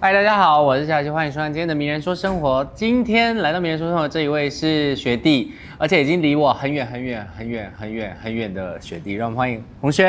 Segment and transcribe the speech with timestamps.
[0.00, 2.64] 嗨，大家好，我是夏琪，欢迎收看今天的《名人说生活》。
[2.72, 10.06] 今天来到《名人说生活》这一位是学弟，而且已经离我很远很远很远很远很远的学弟，让我们欢迎洪轩。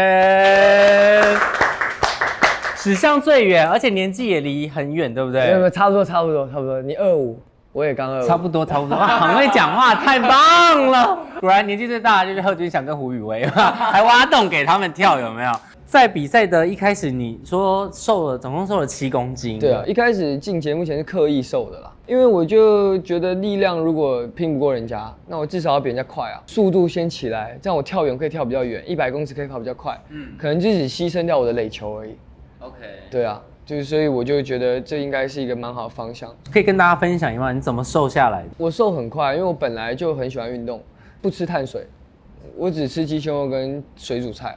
[2.75, 5.71] 史上最远，而且年纪也离很远，对不没有没有，对？
[5.71, 6.79] 差不多差不多差不多。
[6.83, 7.41] 你二五，
[7.73, 11.17] 我也刚二五，差不多，差不多，哇，很会讲话，太棒了！
[11.39, 13.43] 果然年纪最大的就是贺军翔跟胡宇威，
[13.91, 15.51] 还挖洞给他们跳，有没有？
[15.89, 19.57] 在比赛的一开始，你说瘦了，总共瘦了七公斤。
[19.57, 32.15] 对啊，一开始进节目前是刻意瘦的啦，因为我就觉得力量如果拼不过人家，那我至少要比人家快啊，速度先起来，这样我跳远可以跳比较远，一百公尺可以跑比较快，嗯，可能就只牺牲掉我的垒球而已。
[32.59, 32.75] ，OK，
[33.09, 36.31] 对啊，就是所以我就觉得这应该是一个蛮好的方向。
[36.53, 38.49] 可以跟大家分享一下你怎么瘦下来的？
[38.59, 40.83] 我瘦很快，因为我本来就很喜欢运动，
[41.19, 41.87] 不吃碳水，
[42.55, 44.55] 我只吃鸡胸肉跟水煮菜。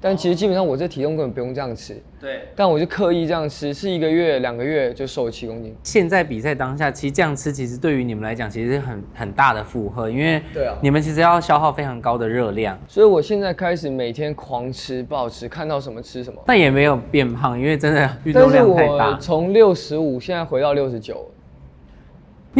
[0.00, 5.76] 但其实基本上我这体重根本不用这样吃，对，但我就刻意这样吃，是一个月、两个月就瘦了七公斤。
[5.82, 16.40] 现在比赛当下，其实这样吃，其实对于你们来讲，其实是很很大的负荷，因为对啊你们其实要消耗非常高的热量，所以我现在开始每天狂吃暴吃，看到什么吃什么。
[16.46, 19.18] 但也没有变胖，因为真的运动量太大。
[19.18, 21.30] 从六十五现在回到六十九，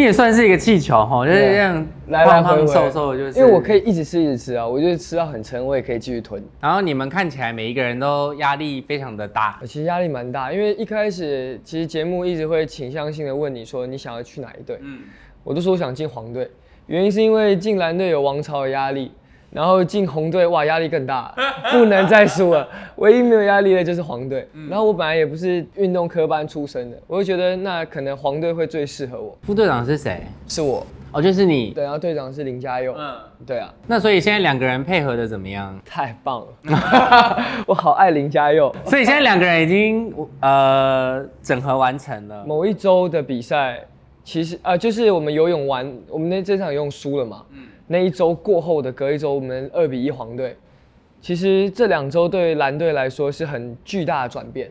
[0.01, 2.56] 你也算是一个气球哈，就是这样来来回回。
[2.56, 3.81] 胖胖瘦瘦，就是因为我可以。
[3.81, 6.43] 一直吃一直吃啊，我就是吃到很撑，我也可以继续吞。
[6.59, 15.01] 然后你们看起来每一个人都压力非常的大，其实压力蛮大，因为一开始其实节目一直会倾向性的问你说你想要去哪一队，嗯，
[15.45, 16.51] 我都说我想进黄队，
[16.87, 19.12] 原因是因为进蓝队有王朝的压力，
[19.51, 21.34] 然后进红队哇压力更大，
[21.73, 22.67] 不能再输了。
[22.97, 24.48] 唯一没有压力的就是黄队。
[24.69, 30.23] 然后我本来也不是运动科班出身的，我就觉得那可能黄队会最适合我，副队长是谁？
[30.47, 30.87] 是我。
[31.12, 31.71] 哦，就是你。
[31.71, 32.95] 对，然后队长是林嘉佑。
[32.97, 35.77] 嗯，对啊，那所以现在两个人配合的怎么样？
[35.84, 38.73] 太棒了， 我好爱林嘉佑。
[38.87, 42.45] 所以现在两个人已经呃整合完成了。
[42.45, 43.81] 某一周的比赛，
[44.23, 47.43] 其实啊、呃就是我们游泳完，我们那这场游泳输了嘛。
[47.93, 50.56] 那一周过后的隔一周，我们二比一黄队。
[51.21, 54.71] 其实这两周对蓝队来说是很巨大的转变，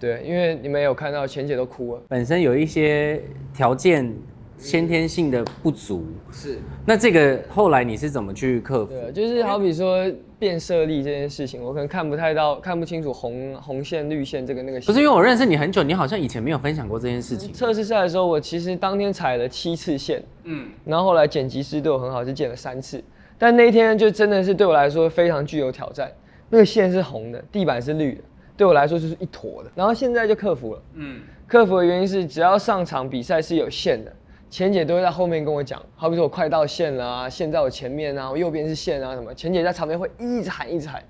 [0.00, 2.02] 对，因为你们有看到钱姐都哭了。
[2.08, 3.22] 本身有一些
[3.54, 4.12] 条件
[4.58, 8.92] 先天性的不足，是，那这个后来你是怎么去克服？
[8.92, 10.04] 对，就是好比说
[10.38, 14.80] 变色力这件事情，我可能看不太到，看不清楚红红线、绿线这个那个。
[14.80, 17.52] 不是因为我认识你很久，你好像以前没有分享过这件事情。
[17.52, 23.02] 测试赛的时候，我其实当天踩了七次线，嗯，然后后来剪辑师对我很好，就剪了三次。
[23.38, 26.10] 但那一天就真的是对我来说非常具有挑战。
[26.50, 28.22] 那个线是红的，地板是绿的，
[28.56, 29.70] 对我来说就是一坨的。
[29.74, 30.82] 然后现在就克服了。
[30.94, 34.12] 嗯，克服的原因是，只要上场比赛是有限的，
[34.50, 41.02] 钱姐都会在后面跟我讲，好比说我快到线了啊，线在我前面啊，我右边是线啊什么，钱姐在场边会一直喊一直喊，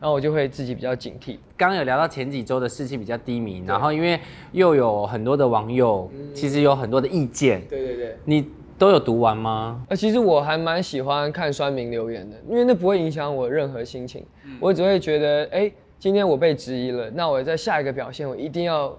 [0.00, 1.38] 然后我就会自己比较警惕。
[1.56, 4.18] 刚刚有聊到前几周的士气比较低迷，然后因为
[4.52, 8.16] 又有很多的网友，其实有很多的意见，对对对。
[8.24, 9.84] 你都有读完吗？
[9.88, 14.24] 呃，其实我还蛮喜欢看酸民留言的，因为那不会影响我任何心情，
[14.60, 18.96] 我只会觉得，哎、今天我被质疑了，那我在下一个表现我一定要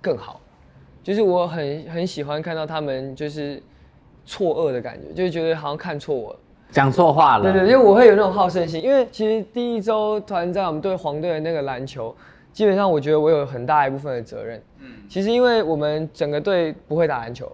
[0.00, 0.40] 更好。
[1.04, 3.62] 就是我很很喜欢看到他们就是
[4.24, 6.38] 错愕的感觉，就是觉得好像看错我了。
[6.70, 7.42] 讲错话了。
[7.44, 12.12] 对对，因为我会有那种好胜心，因为其实第一周团战我们对黄队的那个篮球，
[12.52, 14.60] 基本上我觉得我有很大一部分的责任。
[14.80, 17.52] 嗯，其实因为我们整个队不会打篮球，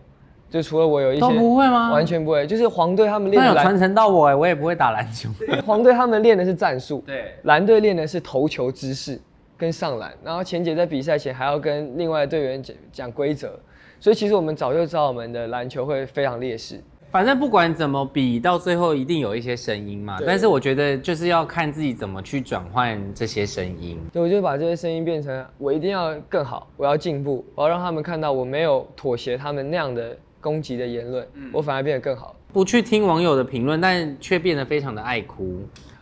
[0.48, 5.28] 就除了我有一些都不会吗完全不会，就是黄队他们练的篮那有传承到我哎，我也不会打篮球。
[5.66, 9.20] 黄队他们练的是战术，对，蓝队练的是投球姿势
[9.60, 13.60] 跟上篮，然后前姐在比赛前还要跟另外的队员讲讲规则，
[14.00, 16.82] 所以其实我们早就知道我们的篮球会非常劣势。
[17.10, 20.16] 反正不管怎么比，到最后一定有一些声音嘛。
[20.24, 23.98] 但是我觉得就是要看自己怎么去转换这些声音。
[24.12, 32.34] 对，我就把这些声音变成我一定要更好，我要进步，我要让他们看到我没有妥协他们那样的攻击的言论，我反而变得更好。
[32.52, 35.60] 不去听网友的评论，但却变得非常的爱哭。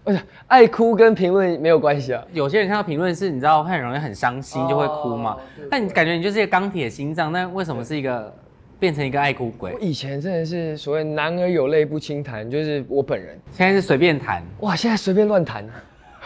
[0.08, 5.36] 而且爱哭跟评论没有关系啊，有些人看到评论是，你知道会很容易很伤心，就会哭嘛。
[5.70, 8.34] 但你感觉你就是一个钢铁心脏，但为什么是一个
[8.78, 9.78] 变成一个爱哭鬼我？
[9.78, 13.38] 以前真的是所谓男儿有泪不轻弹，就是我本人。
[13.52, 15.62] 现在是随便弹，哇，现在随便乱弹，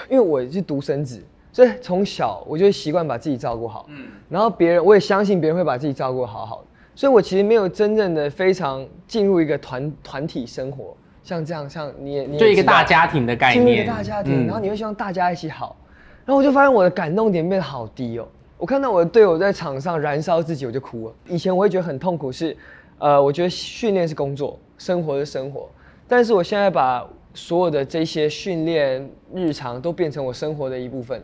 [0.08, 1.20] 因为我是独生子，
[1.50, 3.86] 所以从小我就会习惯把自己照顾好。
[3.88, 13.76] 嗯，然后别人我也相信别人会把自己照顾好好的，所以我其实没有真正的非常进入一个团团体生活，像这样，像你也你也就一个大家庭的概进入一。
[13.78, 15.76] 个大家庭，嗯然后你会希望大家一起好，
[16.24, 18.26] 然后我就发现我的感动点变得好低哦。
[18.58, 21.14] 我看到我的队友在场上燃烧自己，我就哭了。
[21.28, 22.56] 以前我会觉得很痛苦是，
[22.98, 25.68] 呃，我觉得训练是工作，生活是生活，
[26.06, 27.04] 但是我现在把
[27.34, 31.22] 所有的这些训练日常都变成我生活的一部分，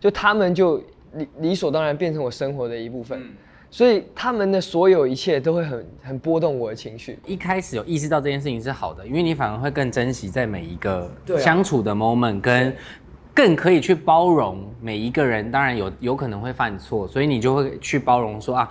[0.00, 3.20] 就他们就理理所当然变成我生活的一部分。
[3.70, 7.18] 所以他们的所有一切都会很很波动我的情绪。
[7.26, 12.74] 一开始有意识到这件事情是好的，因为你反而会更珍惜在每一个相处的 moment，跟
[13.34, 15.50] 更可以去包容每一个人。
[15.50, 18.68] 当然有有可能会犯错，所以你就会去包容说啊，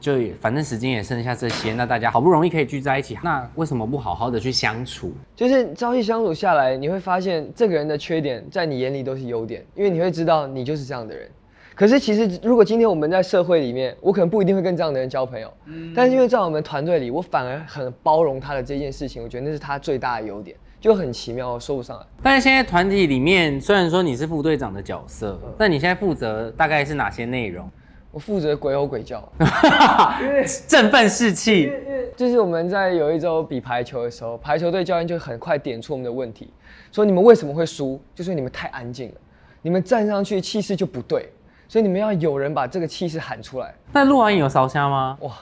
[0.00, 5.12] 就反正时间也剩下这些，那大家好不容易可以聚在一起，那为什么不好好的去相处？
[5.34, 11.28] 就是朝夕相处下来，你会发现这个人的缺点在你眼里都是优点，因为你会知道你就是这样的人。
[11.76, 22.06] 可是其实如果今天我们在社会里面，我可能不一定会跟这样的人交朋友，嗯但是因为在我们团队里，我反而很包容他的这件事情，我觉得那是他最大的优点，就很奇妙，说不上来。
[22.22, 27.70] 但是现在团体里面，虽然说你是副队长的角色，那你现在负责大概是哪些内容？
[28.10, 29.22] 我负责鬼吼鬼叫，
[30.66, 31.70] 振奋士气。
[32.16, 36.48] 就是我们在有一周比排球的时候，排球队教练就很快点出我们的问题，
[36.90, 38.00] 说你们为什么会输？
[38.14, 39.14] 就是你们太安静了，
[39.60, 41.28] 你们站上去气势就不对，
[41.68, 43.74] 所以你们要有人把这个气势喊出来。
[43.92, 45.16] 那录完影有烧香吗？
[45.20, 45.32] 哇，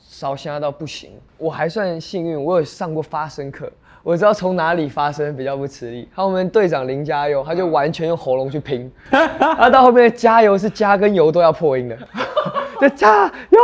[0.00, 1.10] 烧香到不行。
[1.38, 3.70] 我还算幸运，我有上过发声课，
[4.02, 6.08] 我知道从哪里发声比较不吃力。
[6.12, 11.96] 还有我们队长林加油，他就完全用喉咙去拼，他 到后面的加油是加跟油都要破音的，
[12.80, 13.58] 就加油。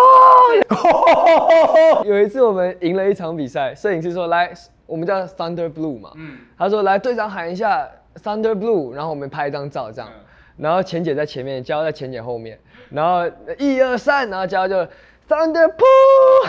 [2.05, 4.51] 有一次我们赢了一场比赛，摄影师说来，
[4.87, 6.12] 我们叫 Thunder Blue 嘛，
[6.57, 7.87] 他说来队长喊一下
[8.23, 10.09] Thunder Blue，然后我们拍一张照这样。
[10.56, 12.58] 然后钱姐在前面，娇在钱姐后面，
[12.91, 14.76] 然后一二三，然后娇就
[15.29, 16.49] Thunder Pool，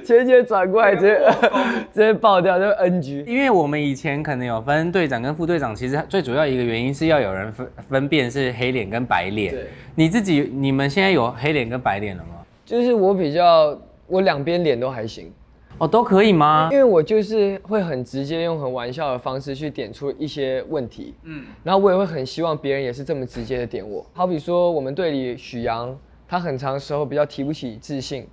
[0.04, 1.20] 钱姐转过来直接
[1.92, 3.24] 直接爆掉，就 NG。
[3.26, 9.52] 因为我们以前可能有分队长跟副队长，其实最主要一个原因是要有人分分辨是黑脸跟白脸。
[9.52, 12.30] 对，你自己你们现在有黑脸跟白脸了吗？
[12.64, 15.30] 就是我比较，我两边脸都还行，
[15.78, 16.78] 哦，都可以吗因？
[16.78, 24.04] 为我就是会很直接用很玩笑的方式去点出一些问题，嗯，然后我也会很希望别人也是这么直接的点我。
[24.12, 25.96] 好比说我们队里许阳，
[26.28, 28.26] 他很长时候比较提不起自信，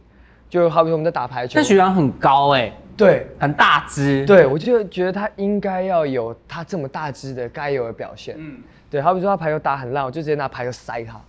[0.49, 8.35] 就好比说我们在打排球，但许阳很高哎、对很大只。，对，我就觉得他应该要有他这么大只的该有的表现。
[8.37, 8.59] 嗯，
[8.89, 11.19] 对，好比说他排球打很烂，我就直接拿排球塞他。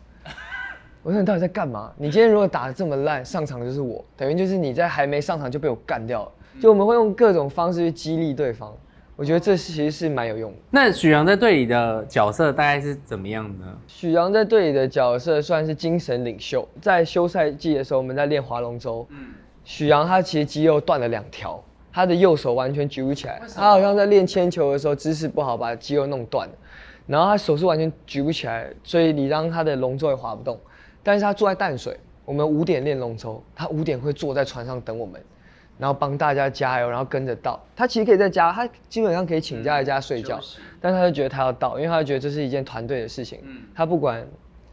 [1.02, 1.92] 我说你到底在干嘛？
[1.96, 6.32] 你今天如果打得这么烂，上场的就是我，等于就是你在还没上场就被我干掉了。
[6.60, 8.72] 就我们会用各种方式去激励对方，
[9.16, 10.58] 我觉得这其实是蛮有用的。
[10.70, 13.76] 那许阳在队里的角色大概是怎么样呢？
[13.88, 19.04] 许阳在队里的角色算是精神领袖，在休赛季的时候，我们在练划龙舟。
[19.64, 21.60] 许阳他其实肌肉断了两条，
[21.92, 23.42] 他的右手完全举不起来。
[23.56, 26.54] 他好像在练铅球的时候姿势不好，把肌肉弄断了，
[27.08, 30.56] 然后他手是完全举不起来，所以你让他的龙舟也划不动。
[31.02, 35.20] 但是他住在淡水，我们五点练龙舟，他五点会坐在船上等我们，
[35.78, 37.60] 然后帮大家加油，然后跟着到。
[37.74, 40.38] 他其实可以在家，他基本上可以请假在家睡觉，
[40.80, 43.40] 但他就觉得他要到，因为他就觉得这是一件团队的事情。
[43.74, 44.24] 他不管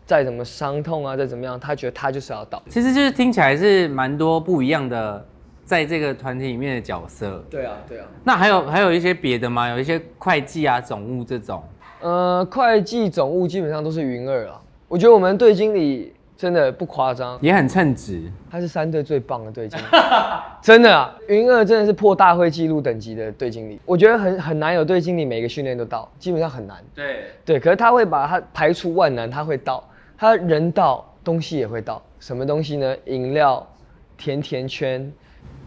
[0.06, 2.62] 再怎么伤痛啊，再怎么样，他觉得他就是要到。
[2.70, 5.26] 其实就是听起来是蛮多不一样的，
[5.64, 7.44] 在这个团体里面的角色。
[7.50, 8.06] 对啊，对啊。
[8.24, 9.70] 那还有还有一些别的吗？
[9.70, 11.64] 有一些会计啊、总务这种。
[12.02, 14.62] 呃，会计总务基本上都是云二啊。
[14.88, 18.32] 我觉得我们队经理真的不夸张，也很称职。
[18.50, 19.84] 他是三队最棒的队经理，
[20.64, 23.78] 真的啊，云二真的是破大会纪录等级的队经理。
[23.86, 26.78] 我觉得很很难有队经理每个训练都到，基本上很难。
[26.96, 29.84] 对，对，可是他会把他排除万难，他会到，
[30.18, 32.02] 他人到，东西也会到。
[32.22, 32.96] 什么东西呢？
[33.08, 33.68] 饮料、
[34.18, 35.12] 甜甜圈、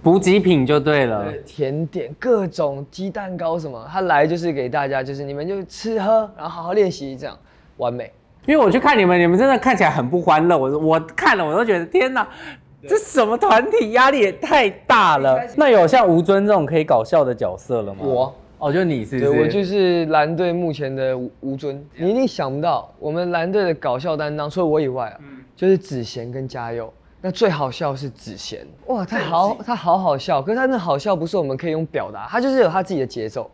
[0.02, 1.30] 补给品就对了。
[1.44, 7.38] 甜点，各种鸡蛋糕什么，他来就是给大家，就是你们就吃喝，然后好好练习，这样
[7.76, 8.10] 完美。
[8.46, 10.58] 因为我去看你们，你们真的看起来很不欢乐。
[10.58, 12.26] 我我看了，我都觉得天哪，
[12.88, 15.40] 这什么团体压力也太大了。
[15.56, 18.00] 那有像吴尊这种可以搞笑的角色了吗？
[18.02, 19.42] 我，哦，就你是不对？
[19.42, 25.18] 我就是蓝队目前的吴吴尊，你一定想不到，我们蓝队的搞笑担当，除了我以外啊，
[25.54, 26.92] 就是子贤跟嘉佑。
[27.20, 33.48] 那最好笑是子贤，哇，他好，他好好笑，可是他那好笑不是我们可以用表达，他就是有他自己的节奏。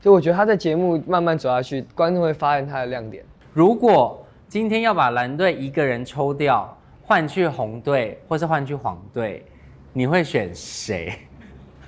[0.00, 3.24] 所以我觉得他在节目慢慢走下去，观众会发现他的亮点。
[3.52, 4.20] 如果
[4.54, 9.44] 今天要把蓝队一个人抽掉，换去红队或是换去黄队，
[9.92, 11.12] 你会选谁？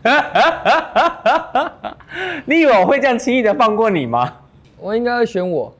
[2.45, 4.33] 你以为我会这样轻易的放过你吗？
[4.81, 5.73] 我应该会选我，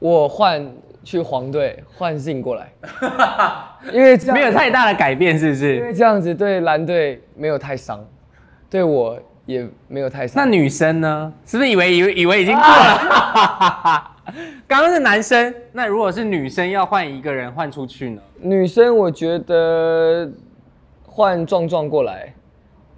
[0.00, 0.68] 我换
[1.04, 2.72] 去黄队换信过来，
[3.94, 5.84] 因为这样没有太大的改变，是不是因？
[5.84, 8.04] 为这样子对蓝队没有太伤，
[8.68, 10.44] 对我也没有太伤。
[10.44, 11.32] 那女生呢？
[11.46, 14.10] 是不是以为以为以为已经过了？
[14.66, 18.22] 刚刚是男生，那如果是女生要换一个人换出去呢？
[18.40, 20.30] 女生我觉得
[21.04, 22.32] 换壮壮过来，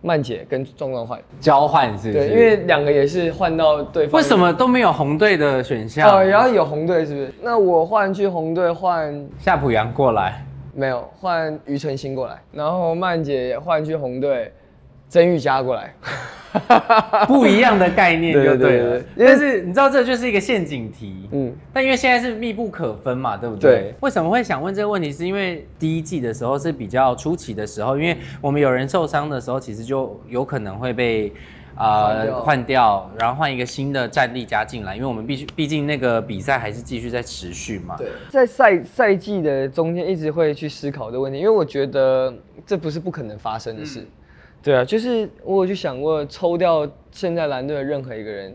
[0.00, 2.28] 曼姐跟壮壮换，交换是不是？
[2.28, 4.20] 对，因为两个也是换到对方。
[4.20, 6.08] 为什么都没有红队的选项？
[6.10, 7.32] 哦，然后有红队是不是？
[7.42, 14.52] 那我换去红队换夏普阳过来，没有换庾澄庆过来，然后曼姐也换去红队，
[15.08, 15.94] 曾玉佳过来。
[17.26, 19.02] 不一样的概念就对了。
[19.18, 23.70] 但是你知道这就是一个陷阱题，嗯，但因为现在是密不可分嘛，对不对？
[23.70, 25.12] 对为什么会想问这个问题？
[25.12, 31.32] 是因为第一季的时候是比较初期的时候，因为我们有人受伤的时候，其实就有可能会被。
[31.74, 37.96] 呃，换掉换掉，然后换一个新的战力加进来，因为我们必须，毕竟那个比赛还是继续在持续嘛。
[37.96, 42.32] 对，在赛赛季的中间一直会去思考这个问题，因为我觉得
[42.66, 44.06] 这不是不可能发生的事。
[44.62, 48.54] 对啊，就是我有去想过，抽掉现在蓝队的任何一个人，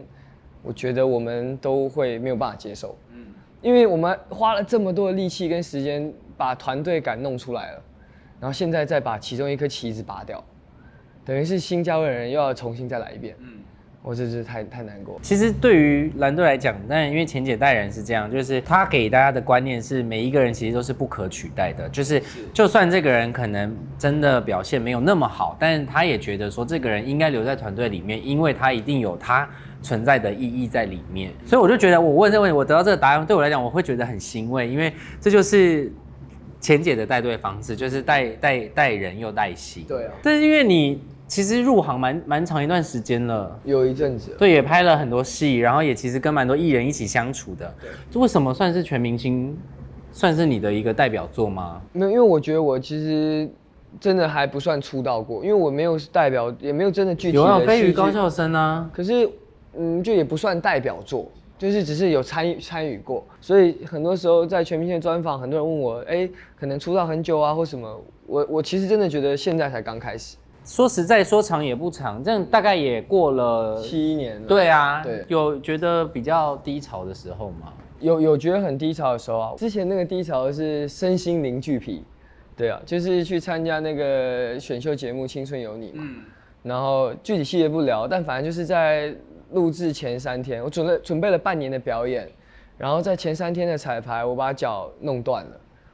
[0.63, 2.97] 我觉得我们都会没有办法接受。
[3.11, 3.25] 嗯，
[3.61, 7.81] 因为我们花了这么多的力气跟时间把团队感弄出来了，
[8.39, 10.41] 然后现在再把其中一颗棋子拔掉，
[11.25, 13.35] 等于是新加入的人又要重新再来一遍。
[13.39, 13.59] 嗯，
[14.07, 15.19] 我这是太太难过。
[15.21, 22.23] 其实对于蓝队来讲，但因为钱姐带人是这样，就是她给大家的观念是每一个人其实都是不可取代的，就是
[22.53, 29.47] 就算这个人可能真的表现没有那么好，但是她也觉得说这个人应该留在团队里面，因为他一定有他
[29.81, 31.33] 存在的意义在里面。
[31.45, 35.91] 所以我就觉得我问这个问题，我得到这个答案，对我来讲我会觉得很欣慰，因为这就是。
[36.59, 47.71] 钱姐的带队方式就是带带带人又带心，对啊但是因为你其实入行蛮蛮长一段时间了，有一阵子了，对，也拍了很多戏，然后也其实跟蛮多艺人一起相处的。
[48.09, 49.55] 这为什么算是全明星？
[50.09, 51.79] 算是你的一个代表作吗？
[51.91, 53.47] 没有，因为我觉得我其实
[53.99, 59.29] 真的还不算出道过，因为我没有代表，也没有真的具体有啊，的戏剧飞鱼高校生啊，可是，
[59.77, 66.27] 嗯，就也不算代表作，就是只是有参与参与过，所以很多时候在全明星的专访，很多人问我，哎、
[66.59, 73.81] 可能出道很久啊，或什么，我我其实真的觉得现在才刚开始，说实在，说长也不长，这样大概也过了。
[73.81, 75.23] 七年了，对啊，对。
[75.29, 77.71] 有觉得比较低潮的时候吗？
[77.99, 82.03] 有有觉得很低潮的时候啊，之前那个低潮是身心灵俱疲，
[82.55, 86.03] 对啊，就是去参加那个选秀节目《青春有你》嘛，
[86.63, 89.15] 然后具体细节不聊，但反正就是在
[89.53, 92.29] 录制前三天，我准备准备了半年的表演，
[92.77, 95.51] 然后在前三天的彩排，我把脚弄断了，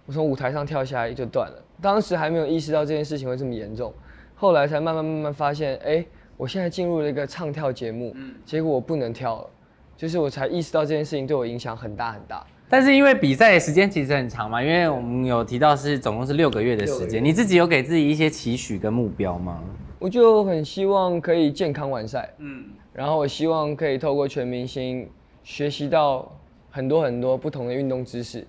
[0.07, 3.93] 我从舞台上跳下来就断了，当时还没有意识到这件事情会这么严重，
[4.43, 9.49] 后来才慢慢慢慢发现，哎，我现在进入了一个唱跳节目，嗯结果我不能跳了。
[9.95, 12.45] 就是我才意识到这件事情对我影响很大很大。
[12.67, 19.63] 但是因为比赛的时间其实很长嘛，因为我们有提到是总共是六个月的时间，你自己有给自己一些期许跟目标吗？
[19.97, 25.09] 我就很希望可以健康完赛，嗯，然后我希望可以透过全明星
[25.41, 26.29] 学习到
[26.69, 28.45] 很多很多不同的运动知识，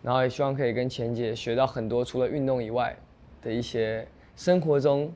[0.00, 2.96] 然后也希望可以跟钱姐学到很多除了运动以外
[3.42, 5.10] 的一些生活中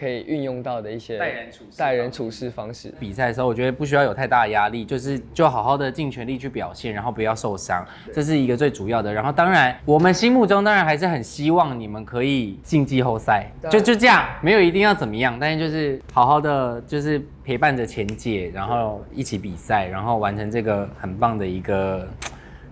[0.00, 2.90] 可以运用到的一些待人处事待人处事方式。
[2.98, 9.12] 比赛的时候，我觉得不需要有太大的压力，就是就好好的尽全力去表现，然后不要受伤，这是一个最主要的。
[9.12, 22.08] 然后当然，我们心目中当然还是很希望你们可以进季后赛，就就这样，没有一定要怎么样，但是就是好好的就是陪伴着前姐，然后一起比赛，然后完成这个很棒的一个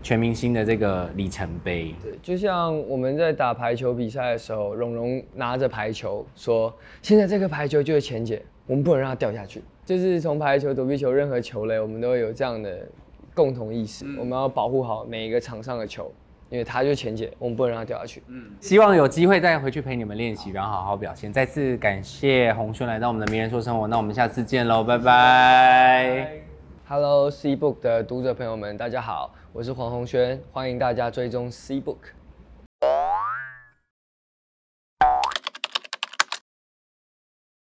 [0.02, 1.94] 全明星的这个里程碑。
[2.02, 12.86] 对，就像我们在打排球比赛的时候，蓉蓉拿着排球说：“现在这个排球就是钱姐，我们不能让它掉下去。”就是从排球、躲避球任何球类，我们都会有这样的
[13.34, 16.12] 共同意识，我们要保护好每一个场上的球，
[16.50, 18.22] 因为它就是钱姐，我们不能让它掉下去。
[18.28, 21.32] 嗯希望有机会再回去陪你们练习，然后好好表现。
[21.32, 26.47] 再次感谢洪轩来到我们的名人说生活，那我们下次见喽，拜拜
[26.90, 31.98] Hello C Book 的读者朋友们，大家好，我是黄宏轩，欢迎大家追踪 C Book。